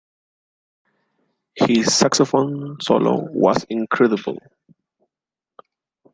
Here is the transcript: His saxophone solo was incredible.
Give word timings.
His 1.55 1.93
saxophone 1.95 2.81
solo 2.81 3.23
was 3.31 3.65
incredible. 3.65 4.39